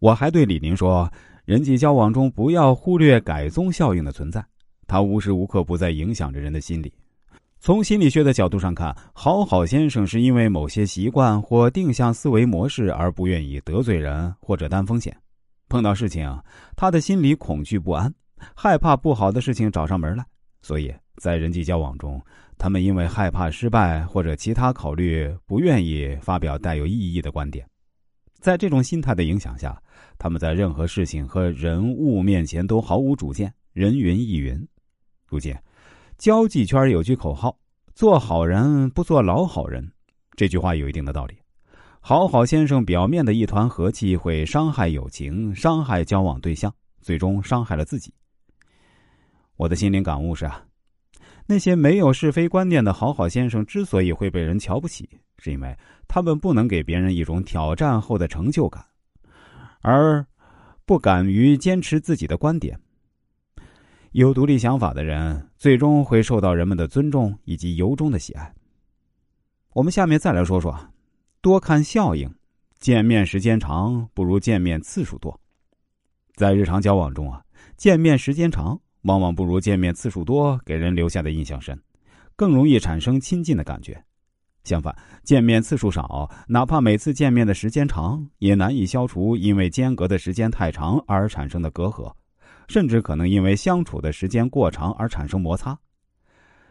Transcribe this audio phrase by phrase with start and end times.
[0.00, 1.12] 我还对李宁说，
[1.44, 4.42] 人际交往中不要忽略改宗效应的存在，
[4.86, 6.90] 它无时无刻不在影响着人的心理。
[7.58, 15.14] 从心理学的角度上看，好好先生是因为某些习惯或定向思维模式而不愿意得罪人或者担风险。
[15.68, 16.34] 碰到事情，
[16.74, 18.10] 他的心里恐惧不安，
[18.54, 20.24] 害怕不好的事情找上门来，
[20.62, 22.18] 所以在人际交往中，
[22.56, 27.66] 他们因为害怕失败或者其他考虑，不愿意发表带有意义的观点。
[28.40, 29.80] 在这种心态的影响下，
[30.18, 34.66] 他们在任何事情和人物面前都毫无主见，人云亦云。
[35.26, 35.54] 如今。
[36.18, 37.56] 交际圈有句口号
[37.96, 39.90] ：“做好人不做老好人。”
[40.36, 41.34] 这句话有一定的道理。
[41.98, 46.70] 好好先生表面的一团和气会伤害友情，伤害交往对象，
[47.00, 48.12] 最终伤害了自己。
[49.56, 50.62] 我的心灵感悟是啊，
[51.50, 55.76] 那些没有是非观念的好好先生之所以会被人瞧不起，是因为
[56.06, 58.86] 他们不能给别人一种挑战后的成就感，
[59.80, 60.24] 而
[60.86, 62.78] 不敢于坚持自己的观点。
[64.12, 68.54] 有独立想法的人，最终会受到人们的尊重以及由衷的喜爱。
[69.72, 70.72] 我们下面再来说说，
[71.40, 72.32] 多看效应，
[72.78, 75.36] 见面时间长不如见面次数多。
[76.36, 77.42] 在日常交往中啊，
[77.76, 81.80] 见面时间长往往不如见面次数多给人留下的印象深，
[82.36, 84.02] 更容易产生亲近的感觉。
[84.64, 92.12] 相反，见面次数少，哪怕每次见面的时间长，也难以消除因为间隔的时间太长而产生的隔阂。
[92.68, 95.76] 甚至可能因为相处的时间过长而产生摩擦，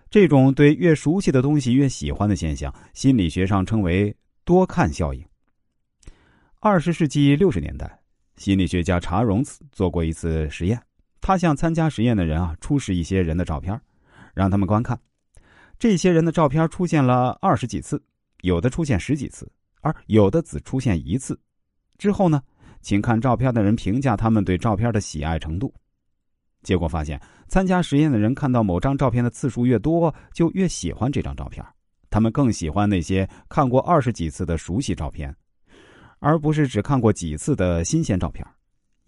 [0.09, 5.21] 这种对越熟悉的东西越喜欢的现象，心理学上称为“多看效应”。
[6.61, 7.99] 二十世纪六十年代，
[8.37, 10.81] 心理学家查荣茨做过一次实验，
[11.29, 13.79] 他向参加实验的人啊出示一些人的照片，
[14.33, 14.99] 让他们观看，
[15.77, 18.01] 这些人的照片出现了二十几次，
[18.41, 19.47] 有的出现十几次，
[19.81, 21.39] 而有的只出现一次。
[21.99, 22.41] 之后呢，
[22.81, 25.71] 请看照片的人评价他们对照片的喜爱程度。
[26.63, 31.63] 结果发现，参加实验的人看到某张照片的次数越多，就越喜欢这张照片。
[32.09, 35.31] 他们更喜欢那些看过二十几次的熟悉照片，
[36.17, 38.43] 而不是只看过几次的新鲜照片。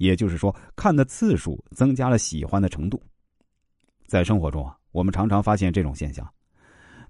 [0.01, 2.99] 也就是说，看的次数增加了喜欢的程度。
[4.07, 6.27] 在生活中啊，我们常常发现这种现象：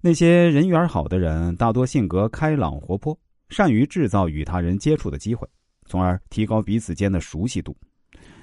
[0.02, 3.18] 那些人缘好的人，大多性格开朗活泼，
[3.50, 5.48] 善于制造与他人接触的机会，
[5.86, 7.74] 从而提高彼此间的熟悉度，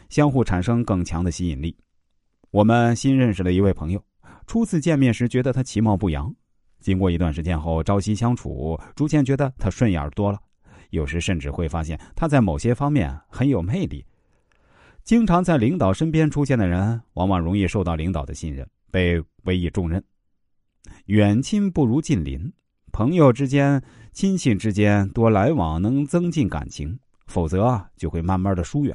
[0.08, 1.76] 相互产生更强的吸引力。
[2.50, 4.02] 我们新认识了一位朋友，
[4.46, 6.34] 初次见面时觉得他其貌不扬，
[6.80, 10.40] 经过一段时间后朝夕相处，逐渐觉得他顺眼多了。
[10.90, 14.02] 有时甚至会发现他在某些方面很有魅力。
[15.08, 20.04] 经常在领导身边出现的人，往往容易受到领导的信任，被委以重任。
[21.06, 22.52] 远亲不如近邻，
[22.92, 23.82] 朋友之间、
[24.12, 28.94] 亲戚之间多来往能增进感情，否则啊就会慢慢的疏远。